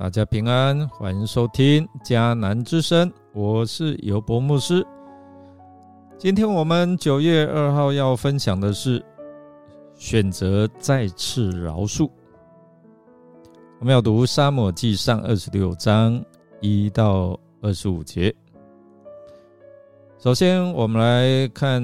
[0.00, 4.82] 大家平安，欢迎收听迦南之声，我是尤博牧师。
[6.16, 9.04] 今天我们九月二号要分享的是
[9.96, 12.08] 选择再次饶恕。
[13.78, 16.24] 我们要读《沙漠记上》二十六章
[16.62, 18.34] 一到二十五节。
[20.16, 21.82] 首先，我们来看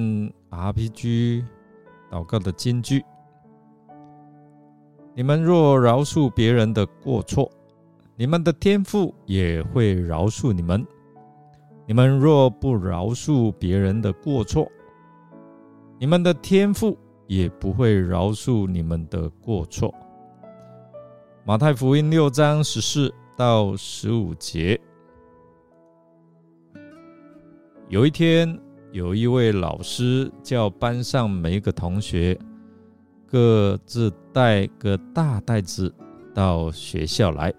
[0.49, 1.45] RPG
[2.11, 3.05] 祷告的金句：
[5.15, 7.51] 你们若饶恕别人的过错。
[8.19, 10.87] 你们的天赋也会饶恕你们。
[11.87, 14.67] 你们若不饶恕别人的过错，
[16.01, 19.95] 你们的天赋也不会饶恕你们的过错。
[21.45, 24.81] 马太福音六章十四到十五节。
[27.91, 28.59] 有一天，
[28.93, 32.37] 有一位老师叫班上每一个同学
[33.27, 35.95] 各自带个大袋子
[36.35, 37.53] 到学校来。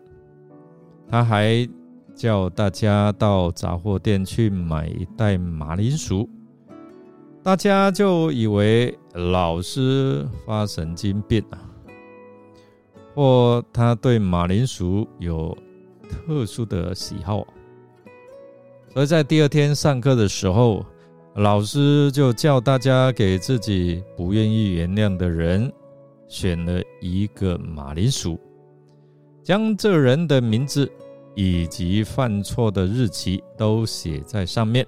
[1.09, 1.67] 他还
[2.13, 6.29] 叫大家到杂货店去买一袋马铃薯，
[7.41, 11.57] 大家就以为老师发神经病啊，
[13.15, 15.57] 或他对马铃薯有
[16.09, 17.45] 特殊的喜好，
[18.93, 20.85] 所以在第二天上课的时候，
[21.35, 25.71] 老师就叫大家给自己不愿意原谅的人
[26.27, 28.39] 选了一个马铃薯。
[29.47, 30.91] 将这人的名字
[31.33, 34.85] 以及犯错的日期都写在上面，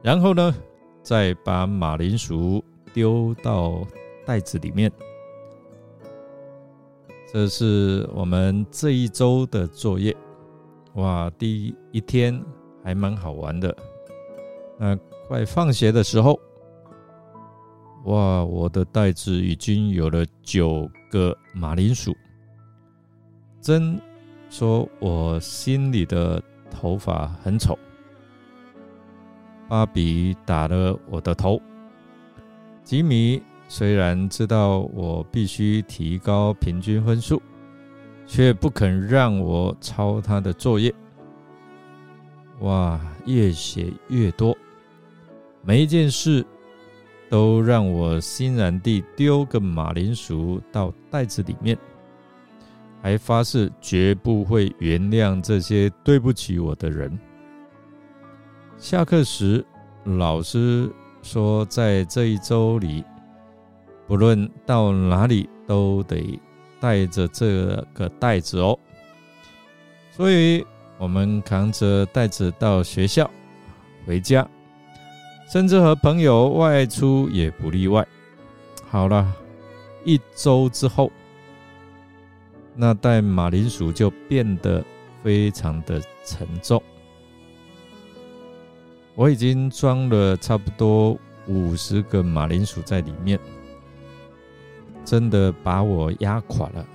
[0.00, 0.54] 然后呢，
[1.02, 2.62] 再把马铃薯
[2.94, 3.84] 丢到
[4.24, 4.92] 袋子里面。
[7.32, 10.16] 这是我们这一周的作业。
[10.94, 12.40] 哇，第一天
[12.84, 13.76] 还蛮好玩的。
[14.78, 14.96] 那
[15.26, 16.38] 快放学的时候，
[18.04, 22.14] 哇，我的袋子已经有了九个马铃薯。
[23.60, 24.00] 真
[24.50, 27.78] 说我心里的头发很丑。
[29.68, 31.60] 芭比打了我的头。
[32.82, 37.42] 吉米虽然知道我必须提高平均分数，
[38.26, 40.94] 却不肯让我抄他的作业。
[42.60, 44.56] 哇，越写越多，
[45.62, 46.42] 每一件事
[47.28, 51.76] 都让我欣然地丢个马铃薯到袋子里面。
[53.00, 57.18] 还发誓绝不会原谅这些对不起我的人。
[58.76, 59.64] 下课时，
[60.04, 60.90] 老师
[61.22, 63.04] 说，在这一周里，
[64.06, 66.38] 不论到哪里都得
[66.80, 68.78] 带着这个袋子哦。
[70.10, 70.64] 所以，
[70.98, 73.30] 我们扛着袋子到学校、
[74.06, 74.48] 回家，
[75.48, 78.06] 甚至和朋友外出也不例外。
[78.88, 79.32] 好了，
[80.04, 81.12] 一周之后。
[82.80, 84.84] 那袋马铃薯就变得
[85.20, 86.80] 非常的沉重。
[89.16, 91.18] 我已经装了差不多
[91.48, 93.36] 五十个马铃薯在里面，
[95.04, 96.86] 真的把我压垮了。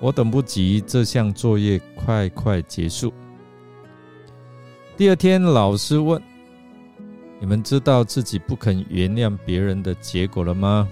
[0.00, 3.12] 我等不及这项作业快快结束。
[4.96, 6.22] 第二天，老师问
[7.38, 10.88] ：“你们知道自己不肯原谅别人的结果了吗？”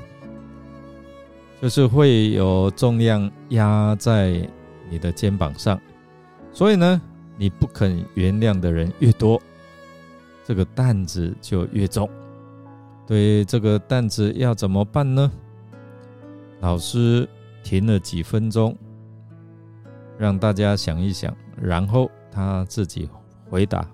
[1.61, 4.49] 就是会有重量压在
[4.91, 5.81] 你的肩膀上，
[6.53, 7.01] 所以呢，
[7.37, 9.41] 你不肯原谅的人越多，
[10.45, 12.09] 这个担子就越重。
[13.07, 15.31] 对这个担子要怎么办呢？
[16.61, 17.29] 老师
[17.63, 18.77] 停了几分钟，
[20.19, 23.09] 让大家想一想，然后他自己
[23.49, 23.89] 回答：“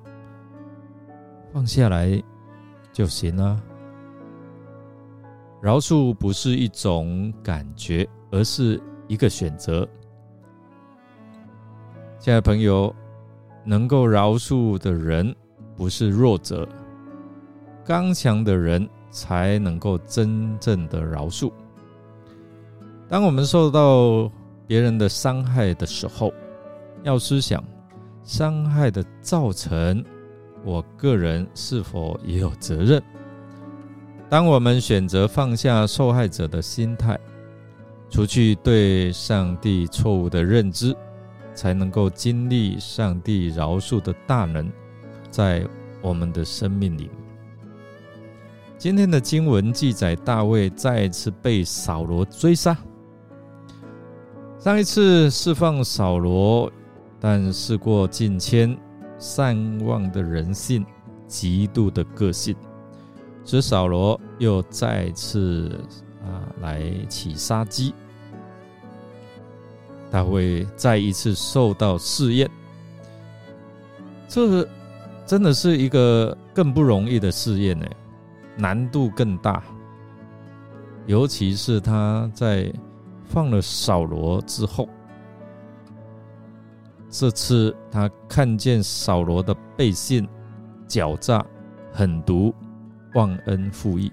[1.53, 2.22] 放下来
[2.93, 3.61] 就行了。”
[5.62, 9.89] 饶恕不是一种感觉，而是一个选择。
[12.19, 12.92] 亲爱的朋友，
[13.65, 15.33] 能够饶恕的人
[15.77, 16.69] 不是弱者，
[17.84, 21.53] 刚强的人才能够真正的饶恕。
[23.09, 24.28] 当我们受到
[24.66, 26.33] 别人的伤害的时候，
[27.04, 27.63] 要思想
[28.25, 30.04] 伤害的造成，
[30.65, 33.01] 我个人是否也有责任？
[34.33, 37.21] 当我们选择放下受害者的心态，
[38.09, 40.97] 除去对上帝错误的认知，
[41.53, 44.73] 才能够经历上帝饶恕的大能，
[45.31, 45.69] 在
[46.01, 47.11] 我们的生命里。
[48.79, 52.75] 今天的经文记载，大卫再次被扫罗追杀。
[54.59, 56.73] 上一次释放扫罗，
[57.21, 58.75] 但事过境迁，
[59.19, 60.87] 善忘的人性，
[61.27, 62.57] 极度的个性。
[63.44, 65.80] 使扫罗又再次
[66.24, 67.94] 啊来起杀机。
[70.10, 72.50] 大卫再一次受到试验，
[74.28, 74.68] 这
[75.24, 77.86] 真的是一个更不容易的试验呢，
[78.56, 79.62] 难度更大。
[81.06, 82.71] 尤其是他在
[83.24, 84.86] 放了扫罗之后，
[87.09, 90.28] 这次他看见扫罗的背信、
[90.86, 91.45] 狡诈、
[91.91, 92.54] 狠毒、
[93.14, 94.10] 忘恩负义。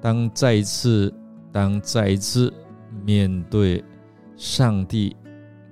[0.00, 1.12] 当再一次，
[1.52, 2.52] 当再一次
[3.04, 3.82] 面对
[4.36, 5.16] 上帝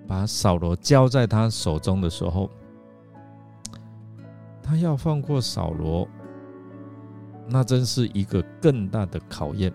[0.07, 2.51] 把扫罗交在他手中的时候，
[4.63, 6.09] 他要放过扫罗。
[7.47, 9.71] 那真是一个更大的考验。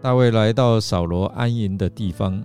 [0.00, 2.42] 大卫来到扫罗安营的地方，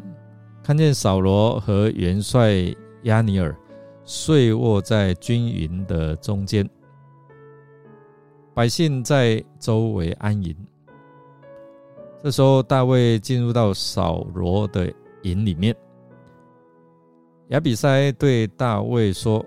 [0.61, 3.55] 看见扫罗和元帅亚尼尔
[4.03, 6.69] 睡卧在军营的中间，
[8.57, 10.57] 百姓在周围安营。
[12.23, 15.75] 这时候，大卫进入到扫罗的营里面。
[17.49, 19.45] 亚比塞对大卫说：“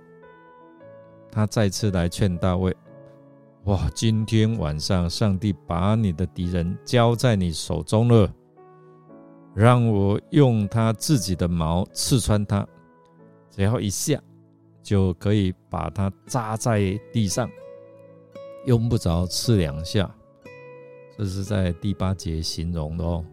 [1.28, 2.72] 他再次来劝大卫。”
[3.66, 3.90] 哇！
[3.96, 8.32] 今天晚上，上帝把你的敌人交在你手中了，
[9.56, 12.64] 让我用他自己的矛刺穿他，
[13.50, 14.22] 只要一下
[14.84, 17.50] 就可以把他扎在地上，
[18.64, 20.12] 用不着刺两下。
[21.16, 23.24] 这是在第八节形容的哦。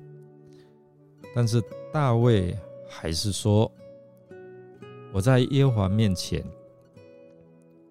[1.33, 1.62] 但是
[1.94, 2.56] 大卫
[2.89, 3.71] 还是说
[5.13, 6.44] ：“我在耶和华面前。”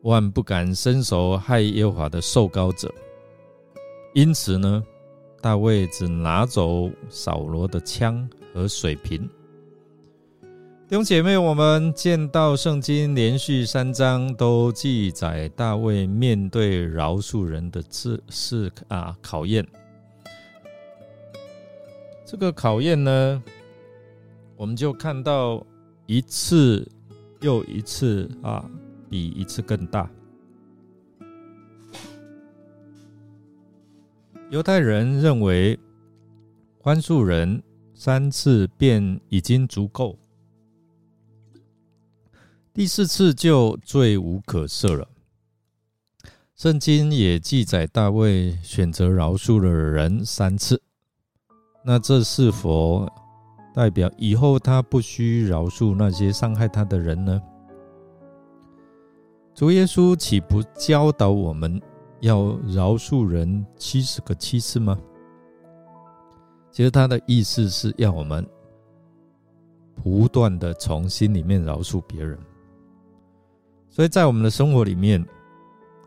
[0.02, 2.92] 万不敢伸手害耶和华的受膏者，
[4.14, 4.84] 因此呢，
[5.40, 9.28] 大卫只拿走扫罗的枪和水瓶。
[10.88, 19.66] 弟兄姐妹，我们见到圣经连续三章都记载大卫面对饶恕人的这是啊考验。
[22.24, 23.42] 这个考验呢，
[24.56, 25.60] 我们就看到
[26.06, 26.88] 一次
[27.40, 28.64] 又一次啊。
[29.08, 30.10] 比一次更大。
[34.50, 35.78] 犹太人认为
[36.78, 37.62] 宽恕人
[37.94, 40.18] 三次便已经足够，
[42.76, 45.08] 第四次就罪无可赦了。
[46.54, 50.82] 圣经也记载大卫选择饶恕了人三次，
[51.82, 53.10] 那这是否
[53.74, 57.40] 代表以后他不需饶恕那些伤害他的人呢？
[59.54, 61.80] 主耶稣岂不教导我们
[62.20, 64.98] 要饶恕人七十个七次吗？
[66.70, 68.46] 其实他的意思是要我们
[69.94, 72.38] 不断的从心里面饶恕别人。
[73.96, 75.24] 所以在我们的生活里面，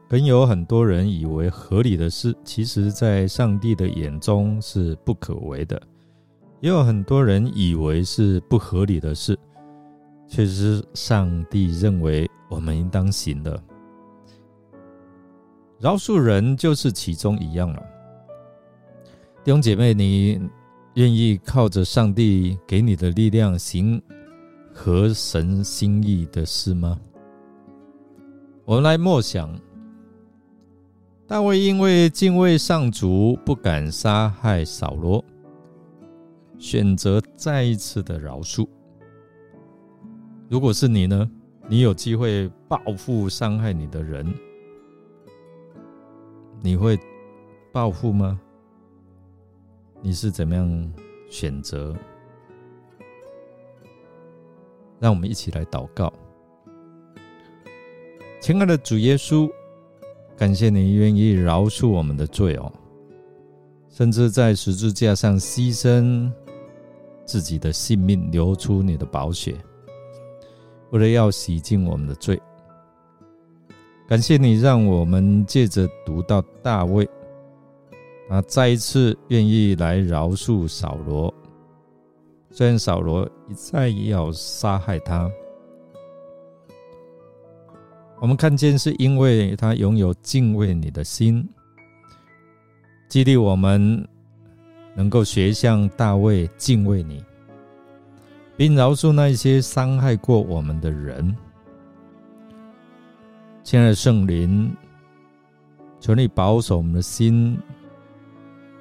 [0.08, 5.76] 很有很多人以为合理的事，其实在上帝的眼中是不可为的；
[6.60, 9.36] 也有很多人以为是不合理的事，
[10.28, 12.30] 确实上帝认为。
[12.48, 13.60] 我们应当行的，
[15.80, 17.84] 饶恕人就是其中一样了。
[19.44, 20.40] 弟兄姐妹，你
[20.94, 24.00] 愿意靠着上帝给你的力量行
[24.74, 27.00] 合神心意的事吗？
[28.70, 29.50] 我们来默想，
[31.26, 35.26] 大卫因为敬畏上主，不敢杀害扫罗，
[36.60, 38.68] 选择再一次的饶恕。
[40.48, 41.28] 如果是你呢？
[41.68, 44.32] 你有机会报复伤害你的人，
[46.62, 46.96] 你会
[47.72, 48.40] 报复吗？
[50.00, 50.94] 你是怎么样
[51.28, 51.96] 选择？
[55.00, 56.14] 让我们一起来祷告，
[58.42, 59.52] 亲爱的主耶稣，
[60.38, 62.72] 感谢你愿意饶恕我们的罪哦，
[63.90, 66.32] 甚至在十字架上牺牲
[67.26, 69.56] 自己的性命，流出你的宝血。
[70.92, 72.42] 为了要洗净我们的罪，
[74.08, 77.08] 感谢你让我们借着读到大卫，
[78.30, 81.32] 他再一次愿意来饶恕扫罗。
[82.52, 85.30] 虽然扫罗一再要杀害他，
[88.20, 91.48] 我们看见是因为他拥有敬畏你的心，
[93.08, 94.08] 激励我们
[94.94, 97.24] 能够学像大卫敬畏你。
[98.60, 101.34] 并饶恕那些伤害过我们的人。
[103.64, 104.76] 亲爱的圣灵，
[106.02, 107.58] 求你保守我们的心，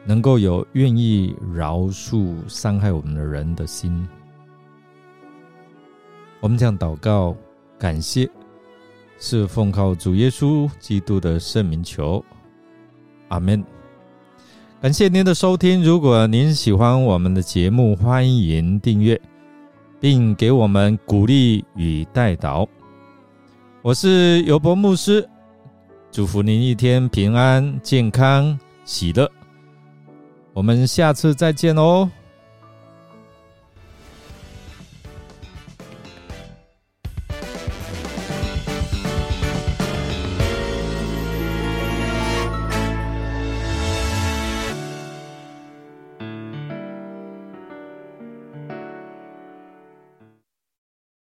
[0.05, 4.05] 能够有愿意饶恕伤害我们的人的心。
[6.41, 7.37] 我们这样祷告，
[7.79, 8.29] 感谢，
[9.19, 12.25] 是奉靠主耶稣基督的圣名求，
[13.29, 13.63] 阿门。
[14.81, 15.83] 感谢您的收听。
[15.83, 19.21] 如果您喜欢我们的节目，欢迎订阅，
[19.99, 22.69] 并给我们鼓励与带导。
[23.83, 25.29] 我是尤博牧师，
[26.13, 29.29] 祝福您一天平安、健康、喜乐。
[30.53, 32.09] 我们下次再见哦。